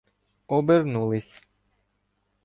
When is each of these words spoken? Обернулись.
Обернулись. 0.55 1.31